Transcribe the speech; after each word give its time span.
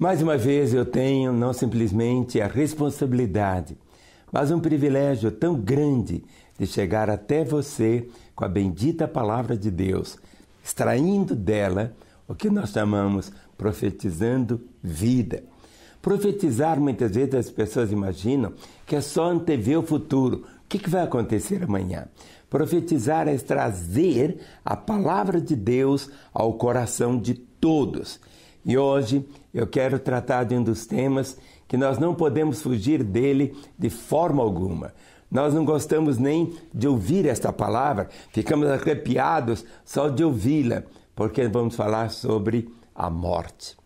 Mais 0.00 0.22
uma 0.22 0.38
vez 0.38 0.72
eu 0.72 0.86
tenho 0.86 1.30
não 1.30 1.52
simplesmente 1.52 2.40
a 2.40 2.46
responsabilidade, 2.46 3.76
mas 4.32 4.50
um 4.50 4.58
privilégio 4.58 5.30
tão 5.30 5.54
grande 5.60 6.24
de 6.58 6.66
chegar 6.66 7.10
até 7.10 7.44
você 7.44 8.08
com 8.34 8.42
a 8.42 8.48
bendita 8.48 9.06
palavra 9.06 9.58
de 9.58 9.70
Deus, 9.70 10.16
extraindo 10.64 11.36
dela 11.36 11.94
o 12.26 12.34
que 12.34 12.48
nós 12.48 12.70
chamamos 12.70 13.30
profetizando 13.58 14.62
vida. 14.82 15.44
Profetizar, 16.00 16.80
muitas 16.80 17.14
vezes 17.14 17.34
as 17.34 17.50
pessoas 17.50 17.92
imaginam 17.92 18.54
que 18.86 18.96
é 18.96 19.02
só 19.02 19.26
antever 19.26 19.80
o 19.80 19.86
futuro. 19.86 20.46
O 20.64 20.66
que, 20.66 20.88
vai 20.88 21.02
acontecer 21.02 21.62
amanhã? 21.62 22.06
Profetizar 22.48 23.28
é 23.28 23.36
trazer 23.36 24.38
a 24.64 24.74
palavra 24.74 25.38
de 25.42 25.54
Deus 25.54 26.08
ao 26.32 26.54
coração 26.54 27.20
de 27.20 27.34
todos. 27.34 28.18
E 28.64 28.76
hoje 28.76 29.24
eu 29.52 29.66
quero 29.66 29.98
tratar 29.98 30.44
de 30.44 30.54
um 30.54 30.62
dos 30.62 30.86
temas 30.86 31.36
que 31.66 31.76
nós 31.76 31.98
não 31.98 32.14
podemos 32.14 32.60
fugir 32.60 33.02
dele 33.02 33.56
de 33.78 33.88
forma 33.90 34.42
alguma. 34.42 34.92
Nós 35.30 35.54
não 35.54 35.64
gostamos 35.64 36.18
nem 36.18 36.54
de 36.74 36.88
ouvir 36.88 37.26
esta 37.26 37.52
palavra, 37.52 38.08
ficamos 38.32 38.68
arrepiados 38.68 39.64
só 39.84 40.08
de 40.08 40.24
ouvi-la, 40.24 40.82
porque 41.14 41.46
vamos 41.46 41.76
falar 41.76 42.10
sobre 42.10 42.68
a 42.94 43.08
morte. 43.08 43.76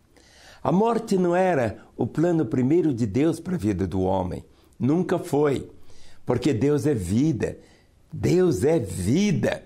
A 0.62 0.72
morte 0.72 1.18
não 1.18 1.36
era 1.36 1.76
o 1.94 2.06
plano 2.06 2.46
primeiro 2.46 2.94
de 2.94 3.04
Deus 3.04 3.38
para 3.38 3.54
a 3.54 3.58
vida 3.58 3.86
do 3.86 4.00
homem. 4.00 4.42
Nunca 4.78 5.18
foi. 5.18 5.70
Porque 6.24 6.54
Deus 6.54 6.86
é 6.86 6.94
vida. 6.94 7.58
Deus 8.10 8.64
é 8.64 8.78
vida. 8.78 9.62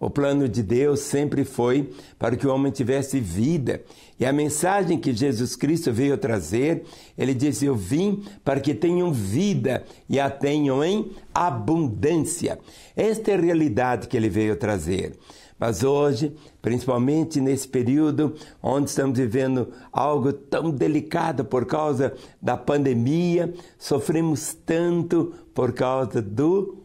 O 0.00 0.08
plano 0.08 0.48
de 0.48 0.62
Deus 0.62 1.00
sempre 1.00 1.44
foi 1.44 1.90
para 2.18 2.34
que 2.34 2.46
o 2.46 2.54
homem 2.54 2.72
tivesse 2.72 3.20
vida. 3.20 3.82
E 4.18 4.24
a 4.24 4.32
mensagem 4.32 4.98
que 4.98 5.12
Jesus 5.12 5.54
Cristo 5.54 5.92
veio 5.92 6.16
trazer, 6.16 6.84
ele 7.18 7.34
disse: 7.34 7.66
Eu 7.66 7.76
vim 7.76 8.24
para 8.42 8.60
que 8.60 8.74
tenham 8.74 9.12
vida 9.12 9.84
e 10.08 10.18
a 10.18 10.30
tenham 10.30 10.82
em 10.82 11.12
abundância. 11.34 12.58
Esta 12.96 13.32
é 13.32 13.34
a 13.34 13.40
realidade 13.40 14.08
que 14.08 14.16
ele 14.16 14.30
veio 14.30 14.56
trazer. 14.56 15.18
Mas 15.58 15.84
hoje, 15.84 16.34
principalmente 16.62 17.38
nesse 17.38 17.68
período 17.68 18.34
onde 18.62 18.88
estamos 18.88 19.18
vivendo 19.18 19.68
algo 19.92 20.32
tão 20.32 20.70
delicado 20.70 21.44
por 21.44 21.66
causa 21.66 22.14
da 22.40 22.56
pandemia, 22.56 23.52
sofremos 23.78 24.54
tanto 24.64 25.34
por 25.52 25.74
causa 25.74 26.22
do 26.22 26.78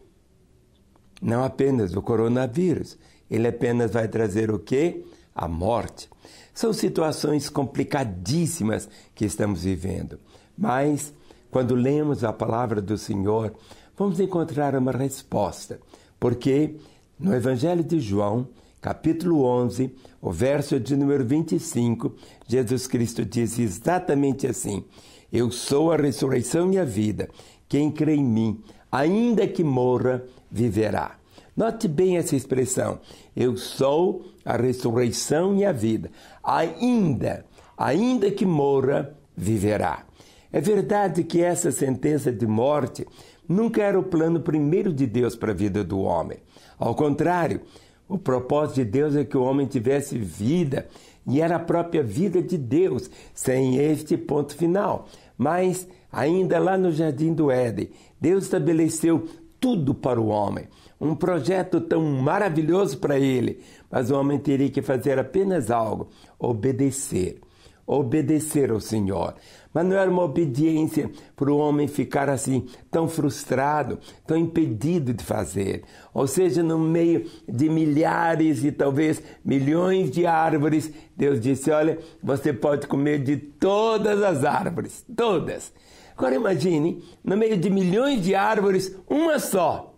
não 1.20 1.44
apenas 1.44 1.90
do 1.92 2.02
coronavírus, 2.02 2.98
ele 3.30 3.48
apenas 3.48 3.90
vai 3.90 4.08
trazer 4.08 4.50
o 4.50 4.58
quê? 4.58 5.04
A 5.34 5.48
morte. 5.48 6.08
São 6.54 6.72
situações 6.72 7.48
complicadíssimas 7.48 8.88
que 9.14 9.24
estamos 9.24 9.62
vivendo, 9.62 10.18
mas 10.56 11.12
quando 11.50 11.74
lemos 11.74 12.24
a 12.24 12.32
palavra 12.32 12.80
do 12.80 12.96
Senhor, 12.96 13.54
vamos 13.96 14.20
encontrar 14.20 14.74
uma 14.74 14.92
resposta, 14.92 15.80
porque 16.18 16.76
no 17.18 17.34
Evangelho 17.34 17.82
de 17.82 17.98
João, 18.00 18.48
capítulo 18.80 19.44
11, 19.44 19.94
o 20.20 20.30
verso 20.30 20.78
de 20.78 20.96
número 20.96 21.24
25, 21.24 22.14
Jesus 22.46 22.86
Cristo 22.86 23.24
diz 23.24 23.58
exatamente 23.58 24.46
assim: 24.46 24.84
Eu 25.32 25.50
sou 25.50 25.92
a 25.92 25.96
ressurreição 25.96 26.72
e 26.72 26.78
a 26.78 26.84
vida. 26.84 27.28
Quem 27.68 27.90
crê 27.90 28.14
em 28.14 28.24
mim, 28.24 28.62
ainda 28.96 29.46
que 29.46 29.62
morra, 29.62 30.24
viverá. 30.50 31.18
Note 31.54 31.86
bem 31.86 32.16
essa 32.16 32.34
expressão. 32.34 32.98
Eu 33.34 33.56
sou 33.56 34.24
a 34.44 34.56
ressurreição 34.56 35.56
e 35.56 35.64
a 35.64 35.72
vida. 35.72 36.10
Ainda, 36.42 37.44
ainda 37.76 38.30
que 38.30 38.46
morra, 38.46 39.14
viverá. 39.36 40.04
É 40.50 40.60
verdade 40.60 41.24
que 41.24 41.42
essa 41.42 41.70
sentença 41.70 42.32
de 42.32 42.46
morte 42.46 43.06
nunca 43.46 43.82
era 43.82 43.98
o 43.98 44.02
plano 44.02 44.40
primeiro 44.40 44.92
de 44.92 45.06
Deus 45.06 45.36
para 45.36 45.52
a 45.52 45.54
vida 45.54 45.84
do 45.84 46.00
homem. 46.00 46.38
Ao 46.78 46.94
contrário, 46.94 47.60
o 48.08 48.16
propósito 48.16 48.76
de 48.76 48.84
Deus 48.84 49.14
é 49.14 49.24
que 49.24 49.36
o 49.36 49.42
homem 49.42 49.66
tivesse 49.66 50.16
vida 50.16 50.86
e 51.26 51.40
era 51.40 51.56
a 51.56 51.60
própria 51.60 52.02
vida 52.02 52.40
de 52.40 52.56
Deus, 52.56 53.10
sem 53.34 53.76
este 53.78 54.16
ponto 54.16 54.54
final. 54.56 55.08
Mas, 55.36 55.88
ainda 56.10 56.58
lá 56.58 56.78
no 56.78 56.92
jardim 56.92 57.34
do 57.34 57.50
Éden, 57.50 57.90
Deus 58.20 58.44
estabeleceu 58.44 59.26
tudo 59.60 59.94
para 59.94 60.20
o 60.20 60.28
homem, 60.28 60.68
um 61.00 61.14
projeto 61.14 61.80
tão 61.80 62.02
maravilhoso 62.02 62.98
para 62.98 63.18
ele, 63.18 63.60
mas 63.90 64.10
o 64.10 64.18
homem 64.18 64.38
teria 64.38 64.70
que 64.70 64.82
fazer 64.82 65.18
apenas 65.18 65.70
algo: 65.70 66.08
obedecer. 66.38 67.40
Obedecer 67.88 68.72
ao 68.72 68.80
Senhor. 68.80 69.36
Mas 69.72 69.86
não 69.86 69.96
era 69.96 70.10
uma 70.10 70.24
obediência 70.24 71.08
para 71.36 71.52
o 71.52 71.56
homem 71.56 71.86
ficar 71.86 72.28
assim, 72.28 72.66
tão 72.90 73.06
frustrado, 73.06 74.00
tão 74.26 74.36
impedido 74.36 75.14
de 75.14 75.22
fazer. 75.22 75.84
Ou 76.12 76.26
seja, 76.26 76.64
no 76.64 76.80
meio 76.80 77.30
de 77.48 77.68
milhares 77.68 78.64
e 78.64 78.72
talvez 78.72 79.22
milhões 79.44 80.10
de 80.10 80.26
árvores, 80.26 80.90
Deus 81.16 81.38
disse: 81.40 81.70
Olha, 81.70 81.96
você 82.20 82.52
pode 82.52 82.88
comer 82.88 83.22
de 83.22 83.36
todas 83.36 84.20
as 84.20 84.44
árvores, 84.44 85.04
todas. 85.16 85.72
Agora 86.16 86.34
imagine, 86.34 87.04
no 87.22 87.36
meio 87.36 87.58
de 87.58 87.68
milhões 87.68 88.22
de 88.22 88.34
árvores, 88.34 88.96
uma 89.06 89.38
só. 89.38 89.94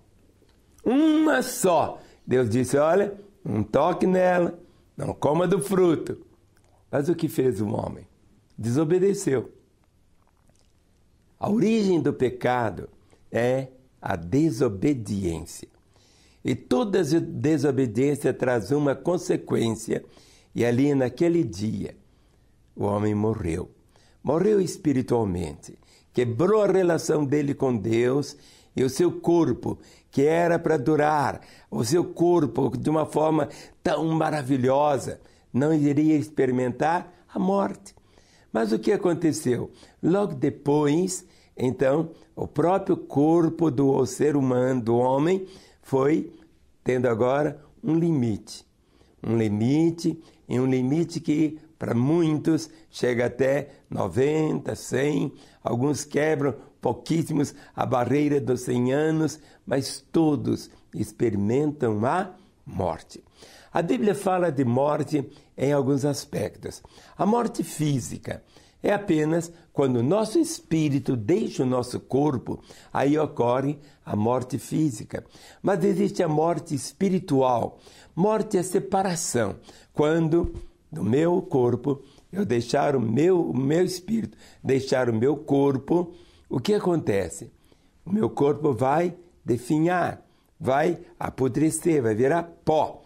Uma 0.85 1.43
só. 1.43 2.01
Deus 2.27 2.51
disse: 2.51 2.77
Olha, 2.77 3.15
não 3.45 3.63
toque 3.63 4.07
nela, 4.07 4.59
não 4.97 5.15
coma 5.15 5.47
do 5.47 5.61
fruto. 5.61 6.27
Mas 6.91 7.09
o 7.09 7.15
que 7.15 7.29
fez 7.29 7.61
o 7.61 7.69
homem? 7.69 8.07
Desobedeceu. 8.57 9.53
A 11.39 11.49
origem 11.49 12.01
do 12.01 12.13
pecado 12.13 12.89
é 13.31 13.69
a 14.03 14.17
desobediência. 14.17 15.69
E 16.45 16.55
toda 16.55 17.03
desobediência 17.03 18.33
traz 18.33 18.73
uma 18.73 18.95
consequência, 18.95 20.05
e 20.55 20.65
ali 20.65 20.95
naquele 20.95 21.45
dia 21.45 21.95
o 22.75 22.85
homem 22.85 23.15
morreu. 23.15 23.71
Morreu 24.23 24.61
espiritualmente, 24.61 25.79
quebrou 26.19 26.65
a 26.65 26.67
relação 26.67 27.25
dele 27.25 27.55
com 27.55 27.77
Deus 27.77 28.37
e 28.75 28.83
o 28.83 28.91
seu 28.91 29.21
corpo, 29.21 29.79
que 30.11 30.23
era 30.23 30.59
para 30.59 30.77
durar, 30.77 31.41
o 31.71 31.85
seu 31.85 32.05
corpo 32.05 32.77
de 32.77 32.91
uma 32.91 33.07
forma 33.07 33.49
tão 33.85 34.05
maravilhosa, 34.09 35.21
não 35.53 35.73
iria 35.73 36.17
experimentar 36.17 37.09
a 37.33 37.39
morte. 37.39 37.95
Mas 38.53 38.73
o 38.73 38.81
que 38.81 38.91
aconteceu? 38.91 39.71
Logo 40.03 40.35
depois, 40.35 41.25
então, 41.57 42.11
o 42.35 42.49
próprio 42.49 42.97
corpo 42.97 43.71
do 43.71 44.05
ser 44.05 44.35
humano, 44.35 44.83
do 44.83 44.97
homem, 44.97 45.47
foi 45.83 46.33
tendo 46.83 47.07
agora 47.07 47.65
um 47.81 47.95
limite. 47.95 48.67
Um 49.25 49.37
limite, 49.37 50.21
e 50.49 50.59
um 50.59 50.67
limite 50.67 51.21
que 51.21 51.61
para 51.79 51.95
muitos 51.95 52.69
chega 52.91 53.27
até 53.27 53.71
90, 53.89 54.75
100, 54.75 55.33
alguns 55.63 56.05
quebram 56.05 56.55
pouquíssimos 56.81 57.55
a 57.75 57.87
barreira 57.87 58.41
dos 58.41 58.63
100 58.63 58.93
anos, 58.93 59.41
mas 59.67 60.05
todos 60.13 60.71
experimentam 60.95 62.05
a 62.05 62.35
morte. 62.67 63.23
A 63.73 63.83
Bíblia 63.83 64.15
fala 64.15 64.51
de 64.51 64.65
morte 64.65 65.31
em 65.57 65.73
alguns 65.73 66.05
aspectos. 66.05 66.83
A 67.17 67.25
morte 67.27 67.63
física 67.63 68.43
é 68.83 68.93
apenas 68.93 69.53
quando 69.73 69.97
o 69.97 70.03
nosso 70.03 70.39
espírito 70.39 71.17
deixa 71.17 71.63
o 71.63 71.67
nosso 71.67 72.01
corpo, 72.01 72.63
aí 72.93 73.19
ocorre 73.19 73.79
a 74.05 74.17
morte 74.17 74.59
física. 74.59 75.25
Mas 75.63 75.85
existe 75.85 76.23
a 76.23 76.29
morte 76.29 76.75
espiritual. 76.75 77.79
Morte 78.15 78.57
é 78.57 78.63
separação. 78.63 79.57
Quando 79.93 80.55
do 80.91 81.05
meu 81.05 81.41
corpo 81.43 82.03
eu 82.33 82.45
deixar 82.45 82.95
o 82.95 83.01
meu, 83.01 83.41
o 83.41 83.57
meu 83.57 83.85
espírito, 83.85 84.37
deixar 84.63 85.09
o 85.09 85.15
meu 85.15 85.37
corpo, 85.37 86.13
o 86.49 86.61
que 86.61 86.75
acontece? 86.75 87.51
O 88.05 88.13
meu 88.13 88.29
corpo 88.29 88.73
vai 88.73 89.17
definhar, 89.45 90.23
vai 90.61 90.99
apodrecer, 91.19 92.03
vai 92.03 92.15
virar 92.15 92.43
pó 92.65 93.03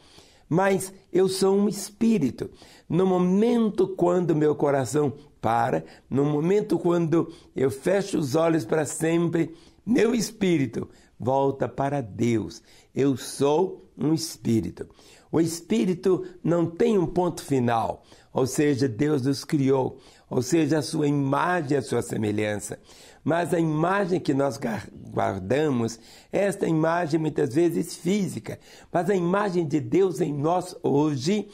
mas 0.52 0.92
eu 1.10 1.30
sou 1.30 1.56
um 1.56 1.66
espírito. 1.66 2.50
No 2.86 3.06
momento 3.06 3.88
quando 3.88 4.36
meu 4.36 4.54
coração 4.54 5.14
para, 5.40 5.82
no 6.10 6.26
momento 6.26 6.78
quando 6.78 7.32
eu 7.56 7.70
fecho 7.70 8.18
os 8.18 8.34
olhos 8.34 8.62
para 8.62 8.84
sempre, 8.84 9.54
meu 9.84 10.14
espírito 10.14 10.90
volta 11.18 11.66
para 11.66 12.02
Deus. 12.02 12.62
Eu 12.94 13.16
sou 13.16 13.90
um 13.96 14.12
espírito. 14.12 14.86
O 15.32 15.40
espírito 15.40 16.26
não 16.44 16.66
tem 16.66 16.98
um 16.98 17.06
ponto 17.06 17.42
final, 17.42 18.04
ou 18.34 18.46
seja, 18.46 18.86
Deus 18.86 19.22
nos 19.22 19.44
criou, 19.44 19.98
ou 20.28 20.42
seja, 20.42 20.78
a 20.78 20.82
sua 20.82 21.08
imagem, 21.08 21.78
a 21.78 21.82
sua 21.82 22.02
semelhança. 22.02 22.78
Mas 23.24 23.54
a 23.54 23.58
imagem 23.58 24.20
que 24.20 24.34
nós 24.34 24.60
guardamos, 25.10 25.98
esta 26.30 26.68
imagem 26.68 27.18
muitas 27.18 27.54
vezes 27.54 27.96
física, 27.96 28.60
mas 28.92 29.08
a 29.08 29.14
imagem 29.14 29.66
de 29.66 29.80
Deus 29.80 30.20
em 30.20 30.34
nós 30.34 30.76
hoje, 30.82 31.48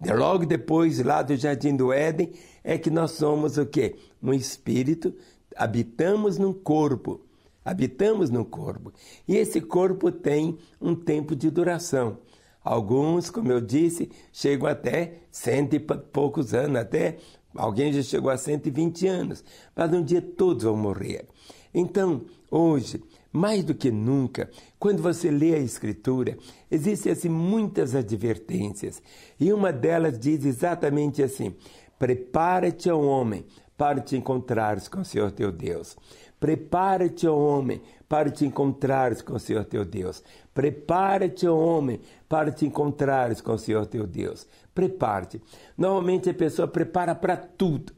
logo 0.00 0.46
depois 0.46 0.98
lá 1.02 1.20
do 1.20 1.36
Jardim 1.36 1.76
do 1.76 1.92
Éden, 1.92 2.32
é 2.64 2.78
que 2.78 2.88
nós 2.88 3.10
somos 3.10 3.58
o 3.58 3.66
quê? 3.66 3.96
Um 4.22 4.32
espírito, 4.32 5.14
habitamos 5.54 6.38
num 6.38 6.52
corpo. 6.52 7.20
Habitamos 7.64 8.30
num 8.30 8.44
corpo. 8.44 8.92
E 9.26 9.36
esse 9.36 9.60
corpo 9.60 10.12
tem 10.12 10.56
um 10.80 10.94
tempo 10.94 11.34
de 11.34 11.50
duração. 11.50 12.18
Alguns, 12.66 13.30
como 13.30 13.52
eu 13.52 13.60
disse, 13.60 14.10
chegam 14.32 14.68
até 14.68 15.20
cento 15.30 15.76
e 15.76 15.78
poucos 15.78 16.52
anos, 16.52 16.80
até 16.80 17.16
alguém 17.54 17.92
já 17.92 18.02
chegou 18.02 18.28
a 18.28 18.36
120 18.36 19.06
anos. 19.06 19.44
Mas 19.76 19.92
um 19.92 20.02
dia 20.02 20.20
todos 20.20 20.64
vão 20.64 20.76
morrer. 20.76 21.28
Então, 21.72 22.22
hoje, 22.50 23.00
mais 23.32 23.62
do 23.62 23.72
que 23.72 23.92
nunca, 23.92 24.50
quando 24.80 25.00
você 25.00 25.30
lê 25.30 25.54
a 25.54 25.60
Escritura, 25.60 26.36
existem 26.68 27.12
assim 27.12 27.28
muitas 27.28 27.94
advertências. 27.94 29.00
E 29.38 29.52
uma 29.52 29.72
delas 29.72 30.18
diz 30.18 30.44
exatamente 30.44 31.22
assim: 31.22 31.54
Prepara-te 32.00 32.90
ao 32.90 33.00
homem 33.00 33.46
para 33.76 34.00
te 34.00 34.16
encontrares 34.16 34.88
com 34.88 35.02
o 35.02 35.04
Senhor 35.04 35.30
teu 35.30 35.52
Deus. 35.52 35.96
Prepara-te, 36.40 37.26
ó 37.26 37.36
homem, 37.36 37.80
para 38.08 38.30
te 38.30 38.44
encontrares 38.44 39.20
com 39.20 39.34
o 39.34 39.40
Senhor 39.40 39.64
teu 39.64 39.84
Deus. 39.84 40.22
Prepara-te, 40.54 41.46
ó 41.46 41.56
homem, 41.56 42.00
para 42.28 42.50
te 42.50 42.66
encontrares 42.66 43.40
com 43.40 43.52
o 43.52 43.58
Senhor 43.58 43.86
teu 43.86 44.06
Deus. 44.06 44.46
Prepare-te. 44.74 45.42
Normalmente 45.76 46.30
a 46.30 46.34
pessoa 46.34 46.68
prepara 46.68 47.14
para 47.14 47.36
tudo, 47.36 47.92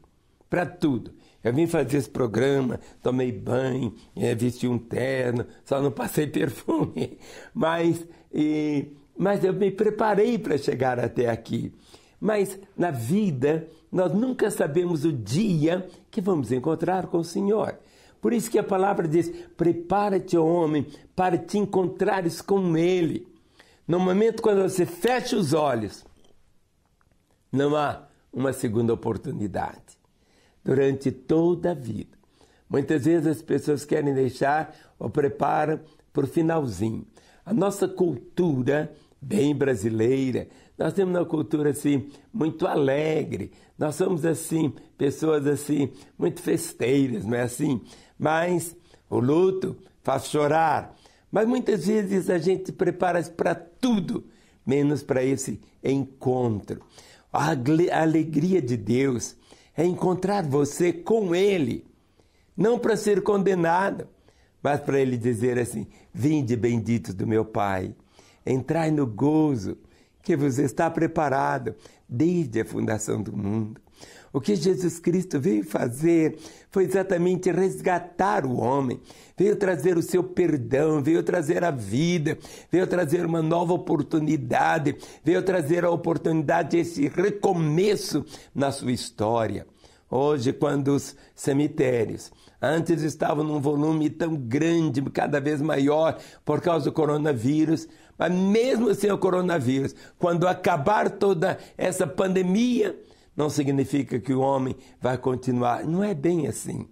para 0.49 0.65
tudo. 0.65 1.11
Eu 1.43 1.53
vim 1.53 1.67
fazer 1.67 1.97
esse 1.97 2.09
programa, 2.09 2.79
tomei 3.01 3.31
banho, 3.31 3.93
é, 4.15 4.35
vesti 4.35 4.67
um 4.67 4.77
terno, 4.77 5.45
só 5.63 5.81
não 5.81 5.91
passei 5.91 6.27
perfume. 6.27 7.17
Mas, 7.53 8.05
e, 8.33 8.87
mas 9.17 9.43
eu 9.43 9.53
me 9.53 9.71
preparei 9.71 10.37
para 10.37 10.57
chegar 10.57 10.99
até 10.99 11.29
aqui. 11.29 11.71
Mas 12.19 12.59
na 12.75 12.91
vida, 12.91 13.67
nós 13.89 14.13
nunca 14.13 14.51
sabemos 14.51 15.05
o 15.05 15.13
dia 15.13 15.87
que 16.11 16.19
vamos 16.19 16.51
encontrar 16.51 17.07
com 17.07 17.19
o 17.19 17.23
Senhor. 17.23 17.77
Por 18.21 18.33
isso 18.33 18.49
que 18.51 18.59
a 18.59 18.63
palavra 18.63 19.07
diz: 19.07 19.29
prepara-te, 19.55 20.37
homem, 20.37 20.85
para 21.15 21.37
te 21.37 21.57
encontrares 21.57 22.41
com 22.41 22.77
Ele. 22.77 23.27
No 23.87 23.99
momento 23.99 24.41
quando 24.41 24.61
você 24.61 24.85
fecha 24.85 25.35
os 25.35 25.53
olhos, 25.53 26.05
não 27.51 27.75
há 27.75 28.07
uma 28.31 28.53
segunda 28.53 28.93
oportunidade. 28.93 29.97
Durante 30.63 31.11
toda 31.11 31.71
a 31.71 31.73
vida. 31.73 32.17
Muitas 32.69 33.05
vezes 33.05 33.25
as 33.25 33.41
pessoas 33.41 33.83
querem 33.83 34.13
deixar 34.13 34.75
ou 34.99 35.09
preparam 35.09 35.79
para 36.13 36.25
o 36.25 36.27
finalzinho. 36.27 37.07
A 37.43 37.53
nossa 37.53 37.87
cultura, 37.87 38.93
bem 39.19 39.55
brasileira, 39.55 40.47
nós 40.77 40.93
temos 40.93 41.15
uma 41.15 41.25
cultura 41.25 41.71
assim 41.71 42.09
muito 42.31 42.67
alegre. 42.67 43.51
Nós 43.77 43.95
somos 43.95 44.23
assim 44.25 44.73
pessoas 44.97 45.47
assim 45.47 45.91
muito 46.17 46.41
festeiras, 46.41 47.25
não 47.25 47.35
é 47.35 47.41
assim? 47.41 47.81
Mas 48.19 48.75
o 49.09 49.19
luto 49.19 49.77
faz 50.03 50.25
chorar. 50.25 50.95
Mas 51.31 51.47
muitas 51.47 51.87
vezes 51.87 52.29
a 52.29 52.37
gente 52.37 52.71
prepara-se 52.71 53.31
para 53.31 53.55
tudo, 53.55 54.25
menos 54.65 55.01
para 55.01 55.23
esse 55.23 55.61
encontro. 55.81 56.81
A 57.31 57.55
alegria 58.01 58.61
de 58.61 58.75
Deus 58.75 59.35
é 59.77 59.85
encontrar 59.85 60.43
você 60.43 60.91
com 60.91 61.33
Ele, 61.33 61.85
não 62.57 62.77
para 62.77 62.97
ser 62.97 63.21
condenado, 63.21 64.07
mas 64.61 64.81
para 64.81 64.99
Ele 64.99 65.17
dizer 65.17 65.57
assim: 65.57 65.87
Vinde 66.13 66.55
benditos 66.55 67.13
do 67.13 67.25
meu 67.25 67.45
Pai, 67.45 67.95
entrai 68.45 68.91
no 68.91 69.05
gozo 69.05 69.77
que 70.23 70.35
você 70.35 70.63
está 70.63 70.89
preparado 70.89 71.75
desde 72.07 72.61
a 72.61 72.65
fundação 72.65 73.21
do 73.21 73.35
mundo. 73.35 73.79
O 74.31 74.39
que 74.39 74.55
Jesus 74.55 74.99
Cristo 74.99 75.39
veio 75.39 75.63
fazer 75.63 76.37
foi 76.69 76.83
exatamente 76.83 77.51
resgatar 77.51 78.45
o 78.45 78.57
homem, 78.57 78.99
veio 79.35 79.55
trazer 79.55 79.97
o 79.97 80.03
seu 80.03 80.23
perdão, 80.23 81.01
veio 81.01 81.23
trazer 81.23 81.63
a 81.63 81.71
vida, 81.71 82.37
veio 82.71 82.85
trazer 82.85 83.25
uma 83.25 83.41
nova 83.41 83.73
oportunidade, 83.73 84.95
veio 85.23 85.41
trazer 85.41 85.83
a 85.83 85.89
oportunidade, 85.89 86.77
esse 86.77 87.07
recomeço 87.07 88.23
na 88.53 88.71
sua 88.71 88.91
história. 88.91 89.65
Hoje, 90.11 90.53
quando 90.53 90.89
os 90.89 91.15
cemitérios 91.35 92.31
antes 92.61 93.03
estavam 93.03 93.43
num 93.43 93.59
volume 93.59 94.09
tão 94.09 94.35
grande, 94.35 95.01
cada 95.11 95.39
vez 95.39 95.61
maior, 95.61 96.17
por 96.43 96.61
causa 96.61 96.85
do 96.85 96.91
coronavírus, 96.91 97.87
mas 98.17 98.33
mesmo 98.33 98.93
sem 98.93 99.11
o 99.11 99.17
coronavírus, 99.17 99.95
quando 100.17 100.47
acabar 100.47 101.09
toda 101.09 101.57
essa 101.77 102.05
pandemia, 102.05 102.99
não 103.39 103.49
significa 103.49 104.19
que 104.19 104.33
o 104.33 104.41
homem 104.41 104.75
vai 104.99 105.17
continuar. 105.17 105.85
Não 105.85 106.03
é 106.03 106.13
bem 106.13 106.45
assim. 106.45 106.85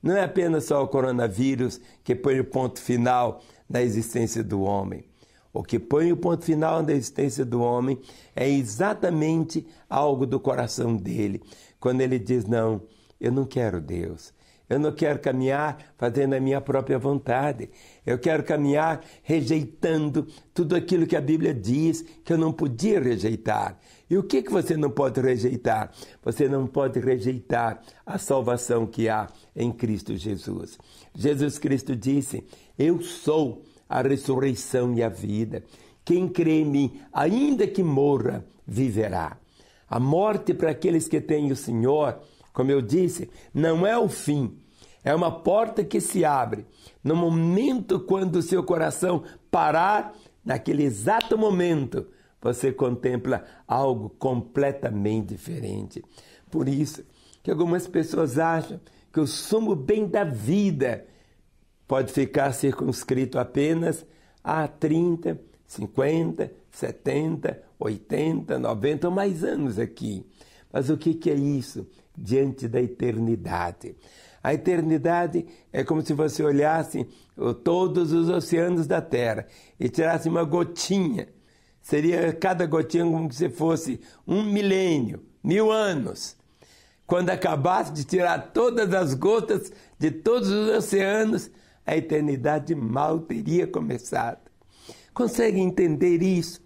Não 0.00 0.16
é 0.16 0.22
apenas 0.22 0.66
só 0.66 0.80
o 0.80 0.86
coronavírus 0.86 1.80
que 2.04 2.14
põe 2.14 2.38
o 2.38 2.44
ponto 2.44 2.80
final 2.80 3.42
na 3.68 3.82
existência 3.82 4.44
do 4.44 4.62
homem. 4.62 5.04
O 5.52 5.64
que 5.64 5.80
põe 5.80 6.12
o 6.12 6.16
ponto 6.16 6.44
final 6.44 6.80
na 6.80 6.92
existência 6.92 7.44
do 7.44 7.60
homem 7.60 8.00
é 8.36 8.48
exatamente 8.48 9.66
algo 9.90 10.24
do 10.24 10.38
coração 10.38 10.94
dele. 10.94 11.42
Quando 11.80 12.02
ele 12.02 12.20
diz: 12.20 12.44
Não, 12.44 12.80
eu 13.20 13.32
não 13.32 13.44
quero 13.44 13.80
Deus, 13.80 14.32
eu 14.68 14.78
não 14.78 14.92
quero 14.92 15.18
caminhar 15.18 15.78
fazendo 15.98 16.34
a 16.34 16.40
minha 16.40 16.60
própria 16.60 16.98
vontade. 16.98 17.68
Eu 18.04 18.18
quero 18.18 18.42
caminhar 18.42 19.04
rejeitando 19.22 20.26
tudo 20.54 20.74
aquilo 20.74 21.06
que 21.06 21.16
a 21.16 21.20
Bíblia 21.20 21.52
diz 21.52 22.02
que 22.24 22.32
eu 22.32 22.38
não 22.38 22.52
podia 22.52 23.00
rejeitar. 23.00 23.78
E 24.08 24.16
o 24.16 24.22
que, 24.22 24.42
que 24.42 24.50
você 24.50 24.76
não 24.76 24.90
pode 24.90 25.20
rejeitar? 25.20 25.92
Você 26.22 26.48
não 26.48 26.66
pode 26.66 26.98
rejeitar 26.98 27.82
a 28.06 28.18
salvação 28.18 28.86
que 28.86 29.08
há 29.08 29.28
em 29.54 29.70
Cristo 29.70 30.16
Jesus. 30.16 30.78
Jesus 31.14 31.58
Cristo 31.58 31.94
disse: 31.94 32.44
Eu 32.78 33.02
sou 33.02 33.62
a 33.88 34.00
ressurreição 34.00 34.94
e 34.94 35.02
a 35.02 35.08
vida. 35.08 35.62
Quem 36.04 36.28
crê 36.28 36.60
em 36.60 36.64
mim, 36.64 37.00
ainda 37.12 37.66
que 37.66 37.82
morra, 37.82 38.44
viverá. 38.66 39.38
A 39.88 40.00
morte 40.00 40.52
para 40.52 40.70
aqueles 40.70 41.06
que 41.06 41.20
têm 41.20 41.52
o 41.52 41.56
Senhor 41.56 42.18
como 42.54 42.70
eu 42.70 42.80
disse, 42.80 43.28
não 43.52 43.86
é 43.86 43.98
o 43.98 44.08
fim, 44.08 44.56
é 45.04 45.14
uma 45.14 45.30
porta 45.30 45.84
que 45.84 46.00
se 46.00 46.24
abre. 46.24 46.64
No 47.02 47.14
momento 47.14 48.00
quando 48.00 48.36
o 48.36 48.42
seu 48.42 48.62
coração 48.62 49.24
parar, 49.50 50.14
naquele 50.42 50.84
exato 50.84 51.36
momento, 51.36 52.06
você 52.40 52.72
contempla 52.72 53.44
algo 53.66 54.08
completamente 54.08 55.28
diferente. 55.28 56.02
Por 56.50 56.68
isso 56.68 57.04
que 57.42 57.50
algumas 57.50 57.86
pessoas 57.86 58.38
acham 58.38 58.80
que 59.12 59.20
o 59.20 59.26
sumo 59.26 59.74
bem 59.74 60.06
da 60.06 60.24
vida 60.24 61.06
pode 61.86 62.12
ficar 62.12 62.52
circunscrito 62.52 63.38
apenas 63.38 64.06
a 64.42 64.68
30, 64.68 65.40
50, 65.66 66.52
70, 66.70 67.62
80, 67.78 68.58
90 68.58 69.08
ou 69.08 69.14
mais 69.14 69.42
anos 69.42 69.78
aqui. 69.78 70.24
Mas 70.74 70.90
o 70.90 70.96
que, 70.96 71.30
é 71.30 71.34
isso? 71.34 71.86
diante 72.16 72.68
da 72.68 72.80
eternidade. 72.80 73.96
A 74.42 74.54
eternidade 74.54 75.46
é 75.72 75.82
como 75.82 76.02
se 76.02 76.12
você 76.12 76.42
olhasse 76.42 77.06
todos 77.64 78.12
os 78.12 78.28
oceanos 78.28 78.86
da 78.86 79.00
Terra 79.00 79.46
e 79.80 79.88
tirasse 79.88 80.28
uma 80.28 80.44
gotinha. 80.44 81.28
Seria 81.80 82.32
cada 82.32 82.66
gotinha 82.66 83.04
como 83.04 83.32
se 83.32 83.48
fosse 83.48 84.00
um 84.26 84.42
milênio, 84.42 85.22
mil 85.42 85.70
anos. 85.70 86.36
Quando 87.06 87.30
acabasse 87.30 87.92
de 87.92 88.04
tirar 88.04 88.52
todas 88.52 88.92
as 88.94 89.14
gotas 89.14 89.72
de 89.98 90.10
todos 90.10 90.48
os 90.50 90.68
oceanos, 90.76 91.50
a 91.86 91.96
eternidade 91.96 92.74
mal 92.74 93.20
teria 93.20 93.66
começado. 93.66 94.40
Consegue 95.12 95.60
entender 95.60 96.22
isso? 96.22 96.62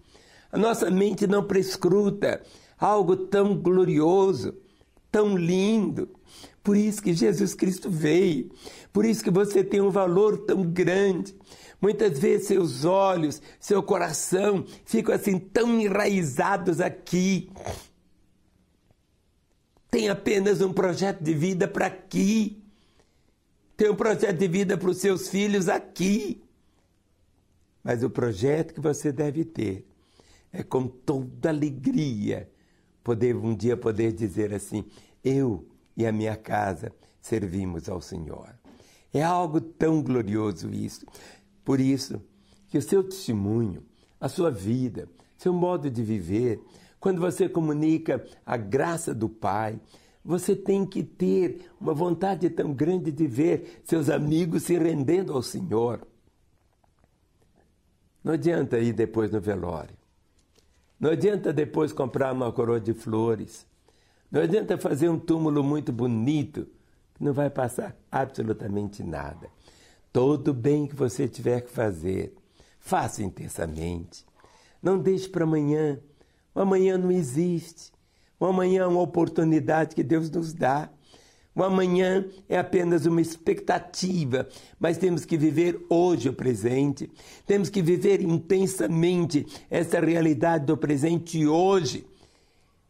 A 0.51 0.59
nossa 0.59 0.91
mente 0.91 1.27
não 1.27 1.45
prescruta 1.45 2.41
algo 2.79 3.17
tão 3.17 3.57
glorioso 3.57 4.55
tão 5.11 5.37
lindo. 5.37 6.09
Por 6.63 6.77
isso 6.77 7.03
que 7.03 7.13
Jesus 7.13 7.55
Cristo 7.55 7.91
veio. 7.91 8.51
Por 8.93 9.05
isso 9.05 9.23
que 9.25 9.31
você 9.31 9.65
tem 9.65 9.81
um 9.81 9.91
valor 9.91 10.39
tão 10.39 10.63
grande. 10.63 11.35
Muitas 11.81 12.19
vezes 12.19 12.49
seus 12.49 12.85
olhos, 12.85 13.41
seu 13.61 13.83
coração 13.83 14.67
ficam 14.85 15.15
assim 15.15 15.39
tão 15.39 15.81
enraizados 15.81 16.81
aqui. 16.81 17.51
Tem 19.91 20.09
apenas 20.09 20.61
um 20.61 20.73
projeto 20.73 21.23
de 21.23 21.35
vida 21.35 21.67
para 21.67 21.87
aqui. 21.87 22.63
Tem 23.77 23.89
um 23.89 23.97
projeto 23.97 24.37
de 24.37 24.49
vida 24.49 24.77
para 24.77 24.91
os 24.91 24.99
seus 24.99 25.29
filhos 25.29 25.69
aqui. 25.69 26.43
Mas 27.83 28.03
o 28.03 28.11
projeto 28.11 28.75
que 28.75 28.81
você 28.81 29.13
deve 29.13 29.45
ter 29.45 29.87
é 30.53 30.63
com 30.63 30.87
toda 30.87 31.49
alegria 31.49 32.51
poder 33.09 33.35
um 33.35 33.57
dia 33.57 33.75
poder 33.75 34.13
dizer 34.13 34.53
assim: 34.53 34.85
eu 35.25 35.67
e 35.97 36.07
a 36.07 36.13
minha 36.13 36.37
casa 36.37 36.93
servimos 37.23 37.89
ao 37.89 38.03
Senhor. 38.03 38.55
É 39.15 39.23
algo 39.23 39.63
tão 39.63 40.03
glorioso 40.03 40.71
isso. 40.71 41.07
Por 41.65 41.81
isso 41.81 42.21
que 42.69 42.77
o 42.77 42.83
seu 42.83 43.03
testemunho, 43.03 43.83
a 44.21 44.29
sua 44.29 44.51
vida, 44.51 45.09
seu 45.39 45.55
modo 45.55 45.91
de 45.91 46.03
viver, 46.03 46.61
quando 47.01 47.19
você 47.19 47.49
comunica 47.49 48.23
a 48.45 48.59
graça 48.59 49.15
do 49.15 49.27
Pai, 49.27 49.81
Você 50.29 50.55
tem 50.55 50.85
que 50.85 51.03
ter 51.03 51.71
uma 51.81 51.95
vontade 51.95 52.51
tão 52.51 52.75
grande 52.75 53.11
de 53.11 53.27
ver 53.27 53.81
seus 53.83 54.11
amigos 54.11 54.65
se 54.65 54.77
rendendo 54.77 55.33
ao 55.33 55.43
Senhor. 55.43 56.07
Não 58.23 58.35
adianta 58.35 58.79
ir 58.79 58.93
depois 58.93 59.31
no 59.31 59.41
velório. 59.41 59.97
Não 60.99 61.11
adianta 61.11 61.53
depois 61.53 61.93
comprar 61.93 62.33
uma 62.33 62.51
coroa 62.53 62.81
de 62.81 62.93
flores. 62.93 63.67
Não 64.31 64.43
adianta 64.43 64.77
fazer 64.77 65.09
um 65.09 65.19
túmulo 65.19 65.63
muito 65.63 65.93
bonito, 65.93 66.67
que 67.15 67.23
não 67.23 67.33
vai 67.33 67.49
passar 67.49 67.97
absolutamente 68.11 69.03
nada. 69.03 69.49
Todo 70.13 70.53
bem 70.53 70.87
que 70.87 70.97
você 70.97 71.29
tiver 71.29 71.61
que 71.61 71.71
fazer, 71.71 72.35
faça 72.81 73.23
intensamente. 73.23 74.27
Não 74.83 74.99
deixe 74.99 75.29
para 75.29 75.45
amanhã. 75.45 76.01
O 76.55 76.61
amanhã 76.61 76.99
não 76.99 77.11
existe. 77.11 77.93
O 78.41 78.47
amanhã 78.47 78.83
é 78.83 78.87
uma 78.87 79.01
oportunidade 79.01 79.95
que 79.95 80.03
Deus 80.03 80.31
nos 80.31 80.53
dá. 80.53 80.91
O 81.59 81.65
amanhã 81.65 82.25
é 82.49 82.57
apenas 82.57 83.05
uma 83.05 83.21
expectativa, 83.21 84.47
mas 84.79 84.97
temos 84.97 85.25
que 85.25 85.37
viver 85.37 85.85
hoje 85.91 86.29
o 86.29 86.33
presente. 86.33 87.11
Temos 87.45 87.69
que 87.69 87.83
viver 87.83 88.23
intensamente 88.23 89.45
essa 89.69 89.99
realidade 89.99 90.67
do 90.67 90.77
presente 90.77 91.45
hoje. 91.49 92.07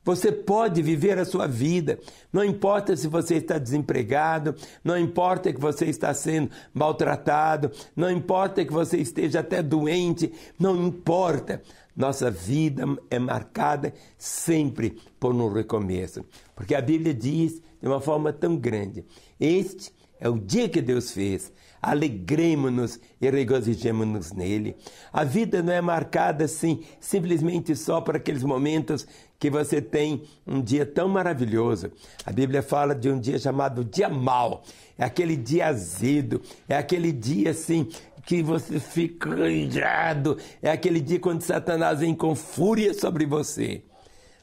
Você 0.05 0.31
pode 0.31 0.83
viver 0.83 1.19
a 1.19 1.25
sua 1.25 1.47
vida. 1.47 1.99
Não 2.31 2.45
importa 2.45 2.95
se 2.95 3.09
você 3.09 3.37
está 3.37 3.57
desempregado, 3.57 4.55
não 4.85 4.99
importa 4.99 5.51
que 5.51 5.59
você 5.59 5.87
está 5.87 6.13
sendo 6.13 6.51
maltratado, 6.75 7.71
não 7.97 8.11
importa 8.11 8.67
que 8.67 8.73
você 8.73 8.99
esteja 8.99 9.41
até 9.41 9.63
doente, 9.63 10.31
não 10.59 10.87
importa. 10.87 11.63
Nossa 11.97 12.31
vida 12.31 12.85
é 13.11 13.19
marcada 13.19 13.95
sempre 14.19 14.99
por 15.19 15.35
um 15.35 15.51
recomeço. 15.51 16.23
Porque 16.55 16.75
a 16.75 16.83
Bíblia 16.83 17.15
diz 17.15 17.63
de 17.81 17.89
uma 17.89 18.01
forma 18.01 18.33
tão 18.33 18.57
grande: 18.57 19.05
Este 19.39 19.93
é 20.21 20.29
o 20.29 20.39
dia 20.39 20.69
que 20.69 20.81
Deus 20.81 21.13
fez. 21.13 21.53
Alegremos-nos 21.81 22.99
e 23.21 23.31
regozijemos-nos 23.31 24.33
nele. 24.33 24.77
A 25.13 25.23
vida 25.23 25.63
não 25.63 25.73
é 25.73 25.81
marcada 25.81 26.45
assim, 26.45 26.83
simplesmente 26.99 27.77
só 27.77 28.01
por 28.01 28.17
aqueles 28.17 28.43
momentos 28.43 29.07
que 29.39 29.49
você 29.49 29.81
tem 29.81 30.25
um 30.45 30.61
dia 30.61 30.85
tão 30.85 31.09
maravilhoso. 31.09 31.93
A 32.27 32.33
Bíblia 32.33 32.63
fala 32.63 32.95
de 32.95 33.09
um 33.09 33.21
dia 33.21 33.39
chamado 33.39 33.85
dia 33.85 34.09
mau. 34.09 34.65
É 34.99 35.05
aquele 35.05 35.37
dia 35.37 35.69
azedo, 35.69 36.43
é 36.69 36.77
aquele 36.77 37.13
dia 37.13 37.51
assim 37.51 37.89
que 38.27 38.43
você 38.43 38.81
fica 38.81 39.49
irado. 39.49 40.37
É 40.61 40.73
aquele 40.73 41.01
dia 41.01 41.21
quando 41.21 41.43
Satanás 41.43 42.01
vem 42.01 42.15
com 42.15 42.35
fúria 42.35 42.93
sobre 42.93 43.25
você. 43.25 43.85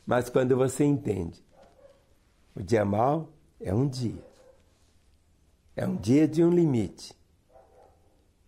Mas 0.05 0.29
quando 0.29 0.55
você 0.55 0.85
entende, 0.85 1.44
o 2.55 2.63
dia 2.63 2.85
mal 2.85 3.29
é 3.59 3.73
um 3.73 3.87
dia. 3.87 4.23
É 5.75 5.85
um 5.85 5.95
dia 5.95 6.27
de 6.27 6.43
um 6.43 6.49
limite. 6.49 7.13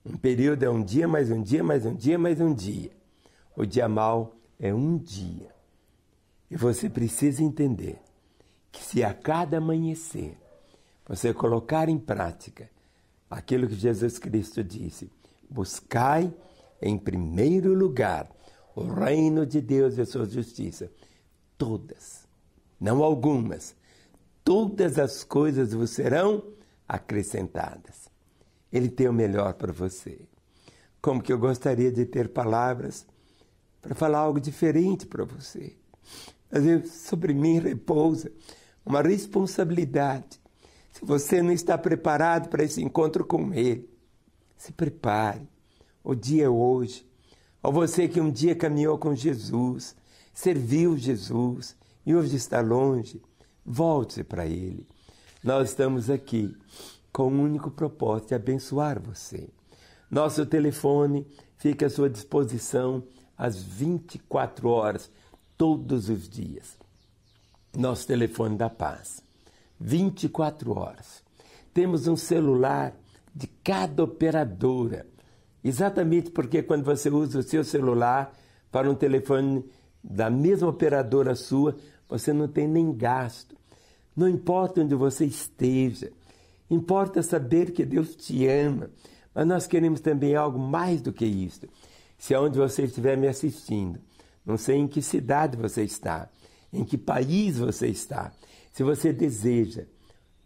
Um 0.06 0.16
período 0.16 0.64
é 0.64 0.70
um 0.70 0.82
dia, 0.82 1.08
mais 1.08 1.30
um 1.30 1.42
dia, 1.42 1.64
mais 1.64 1.86
um 1.86 1.94
dia, 1.94 2.18
mais 2.18 2.40
um 2.40 2.54
dia. 2.54 2.92
O 3.56 3.66
dia 3.66 3.90
mal 3.90 4.34
é 4.58 4.74
um 4.74 4.98
dia. 4.98 5.54
E 6.50 6.56
você 6.56 6.90
precisa 6.90 7.44
entender 7.44 8.00
que 8.72 8.82
se 8.82 9.04
a 9.04 9.14
cada 9.14 9.58
amanhecer 9.58 10.38
você 11.06 11.34
colocar 11.34 11.90
em 11.90 11.98
prática 11.98 12.70
aquilo 13.30 13.68
que 13.68 13.76
Jesus 13.76 14.18
Cristo 14.18 14.64
disse, 14.64 15.12
Buscai 15.50 16.34
em 16.82 16.98
primeiro 16.98 17.74
lugar 17.74 18.30
o 18.76 18.84
reino 18.84 19.46
de 19.46 19.62
Deus 19.62 19.98
e 19.98 20.02
a 20.02 20.06
sua 20.06 20.26
justiça. 20.26 20.92
Todas, 21.58 22.28
não 22.80 23.02
algumas, 23.02 23.76
todas 24.48 24.98
as 24.98 25.26
coisas 25.26 25.74
vos 25.74 25.90
serão 25.90 26.42
acrescentadas. 26.88 28.10
Ele 28.72 28.88
tem 28.88 29.10
o 29.10 29.14
melhor 29.14 29.56
para 29.56 29.74
você. 29.74 30.22
Como 31.02 31.22
que 31.22 31.34
eu 31.34 31.38
gostaria 31.38 31.92
de 31.92 32.06
ter 32.06 32.30
palavras 32.30 33.06
para 33.82 33.94
falar 33.94 34.20
algo 34.20 34.40
diferente 34.40 35.06
para 35.06 35.26
você. 35.26 35.76
Mas 36.50 36.92
sobre 36.92 37.34
mim 37.34 37.60
repousa 37.60 38.32
uma 38.86 39.02
responsabilidade. 39.02 40.40
Se 40.94 41.04
você 41.04 41.42
não 41.42 41.52
está 41.52 41.78
preparado 41.78 42.48
para 42.48 42.64
esse 42.64 42.82
encontro 42.82 43.26
com 43.26 43.54
Ele, 43.54 43.90
se 44.56 44.72
prepare. 44.72 45.46
O 46.02 46.16
dia 46.16 46.46
é 46.46 46.50
hoje. 46.50 47.06
Ou 47.62 47.74
você 47.74 48.08
que 48.08 48.22
um 48.22 48.32
dia 48.32 48.56
caminhou 48.56 48.98
com 48.98 49.14
Jesus, 49.14 49.94
serviu 50.34 50.98
Jesus 50.98 51.76
e 52.06 52.16
hoje 52.16 52.38
está 52.38 52.62
longe, 52.62 53.22
volte 53.68 54.24
para 54.24 54.46
Ele. 54.46 54.88
Nós 55.44 55.70
estamos 55.70 56.10
aqui 56.10 56.56
com 57.12 57.24
o 57.24 57.42
único 57.42 57.70
propósito 57.70 58.30
de 58.30 58.36
abençoar 58.36 59.02
você. 59.02 59.50
Nosso 60.10 60.46
telefone 60.46 61.28
fica 61.58 61.88
à 61.88 61.90
sua 61.90 62.10
disposição 62.10 63.04
às 63.38 63.62
24 63.62 64.70
horas, 64.70 65.12
todos 65.58 66.10
os 66.10 66.30
dias. 66.30 66.78
Nosso 67.76 68.08
telefone 68.08 68.56
da 68.56 68.70
paz. 68.70 69.22
24 69.80 70.78
horas. 70.78 71.22
Temos 71.74 72.08
um 72.08 72.16
celular 72.16 72.96
de 73.36 73.48
cada 73.48 74.04
operadora. 74.04 75.06
Exatamente 75.64 76.32
porque 76.32 76.64
quando 76.64 76.86
você 76.86 77.10
usa 77.10 77.40
o 77.40 77.44
seu 77.44 77.64
celular 77.64 78.34
para 78.72 78.90
um 78.90 78.96
telefone 78.96 79.66
da 80.04 80.30
mesma 80.30 80.70
operadora 80.70 81.36
sua, 81.36 81.76
você 82.10 82.34
não 82.34 82.48
tem 82.48 82.68
nem 82.68 82.94
gasto. 82.94 83.56
Não 84.16 84.28
importa 84.28 84.82
onde 84.82 84.96
você 84.96 85.26
esteja, 85.26 86.12
importa 86.70 87.22
saber 87.22 87.72
que 87.72 87.86
Deus 87.86 88.16
te 88.16 88.48
ama. 88.48 88.90
Mas 89.34 89.46
nós 89.46 89.68
queremos 89.68 90.00
também 90.00 90.36
algo 90.36 90.58
mais 90.58 91.02
do 91.02 91.14
que 91.14 91.26
isso. 91.26 91.68
Se 92.18 92.34
aonde 92.34 92.58
você 92.58 92.84
estiver 92.84 93.16
me 93.16 93.28
assistindo, 93.28 94.00
não 94.46 94.58
sei 94.58 94.78
em 94.78 94.88
que 94.88 95.02
cidade 95.02 95.56
você 95.56 95.84
está, 95.84 96.30
em 96.74 96.84
que 96.84 96.98
país 96.98 97.60
você 97.60 97.88
está, 97.88 98.32
se 98.74 98.84
você 98.84 99.14
deseja, 99.14 99.86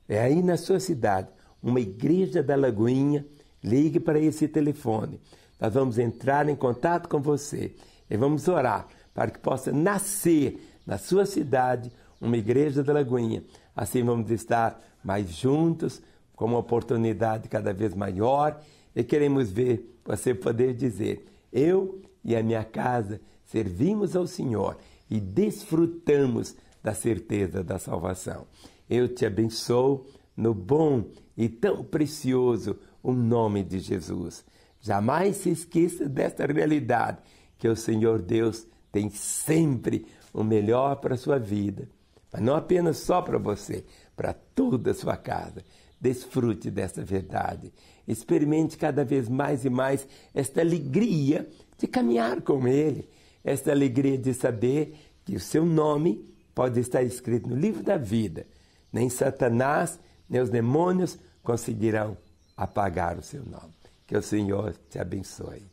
é 0.08 0.20
aí 0.20 0.41
na 0.41 0.58
sua 0.58 0.80
cidade, 0.80 1.30
uma 1.62 1.80
igreja 1.80 2.44
da 2.44 2.56
Lagoinha, 2.56 3.25
ligue 3.63 4.00
para 4.00 4.20
esse 4.20 4.48
telefone. 4.48 5.22
Nós 5.60 5.74
vamos 5.74 6.00
entrar 6.00 6.50
em 6.50 6.56
contato 6.56 7.08
com 7.08 7.22
você 7.22 7.75
e 8.10 8.18
vamos 8.18 8.48
orar 8.48 8.88
para 9.13 9.32
que 9.32 9.39
possa 9.39 9.72
nascer 9.72 10.70
na 10.85 10.97
sua 10.97 11.25
cidade 11.25 11.91
uma 12.19 12.38
igreja 12.38 12.83
da 12.83 12.93
Lagoinha. 12.93 13.43
Assim 13.75 14.03
vamos 14.03 14.29
estar 14.29 14.79
mais 15.03 15.29
juntos, 15.31 16.01
com 16.35 16.45
uma 16.45 16.59
oportunidade 16.59 17.47
cada 17.50 17.73
vez 17.73 17.93
maior 17.93 18.59
e 18.95 19.03
queremos 19.03 19.51
ver 19.51 20.00
você 20.03 20.33
poder 20.33 20.73
dizer: 20.73 21.25
Eu 21.51 22.01
e 22.23 22.35
a 22.35 22.43
minha 22.43 22.63
casa 22.63 23.21
servimos 23.45 24.15
ao 24.15 24.25
Senhor 24.27 24.77
e 25.09 25.19
desfrutamos 25.19 26.55
da 26.81 26.93
certeza 26.93 27.63
da 27.63 27.77
salvação. 27.77 28.47
Eu 28.89 29.07
te 29.07 29.25
abençoo 29.25 30.05
no 30.35 30.53
bom 30.53 31.05
e 31.38 31.47
tão 31.47 31.83
precioso 31.83 32.77
o 33.03 33.13
nome 33.13 33.63
de 33.63 33.79
Jesus. 33.79 34.43
Jamais 34.79 35.38
se 35.38 35.50
esqueça 35.50 36.09
desta 36.09 36.45
realidade, 36.45 37.19
que 37.57 37.67
o 37.67 37.75
Senhor 37.75 38.21
Deus 38.21 38.65
tem 38.91 39.09
sempre 39.09 40.07
o 40.33 40.43
melhor 40.43 40.97
para 40.97 41.15
a 41.15 41.17
sua 41.17 41.38
vida, 41.38 41.88
mas 42.31 42.41
não 42.41 42.55
apenas 42.55 42.97
só 42.97 43.21
para 43.21 43.38
você, 43.38 43.83
para 44.15 44.33
toda 44.33 44.91
a 44.91 44.93
sua 44.93 45.17
casa. 45.17 45.63
Desfrute 46.00 46.71
dessa 46.71 47.03
verdade. 47.03 47.71
Experimente 48.07 48.77
cada 48.77 49.03
vez 49.03 49.29
mais 49.29 49.65
e 49.65 49.69
mais 49.69 50.07
esta 50.33 50.61
alegria 50.61 51.47
de 51.77 51.88
caminhar 51.88 52.41
com 52.41 52.67
Ele, 52.67 53.09
esta 53.43 53.71
alegria 53.71 54.17
de 54.17 54.33
saber 54.33 54.95
que 55.23 55.35
o 55.35 55.39
seu 55.39 55.65
nome 55.65 56.33
pode 56.55 56.79
estar 56.79 57.03
escrito 57.03 57.50
no 57.50 57.55
livro 57.55 57.83
da 57.83 57.97
vida. 57.97 58.47
Nem 58.91 59.09
Satanás, 59.09 60.00
nem 60.27 60.41
os 60.41 60.50
demônios 60.50 61.17
conseguirão 61.43 62.17
apagar 62.57 63.17
o 63.17 63.21
seu 63.21 63.43
nome. 63.45 63.73
Que 64.05 64.17
o 64.17 64.21
Senhor 64.21 64.75
te 64.89 65.00
abençoe. 65.00 65.70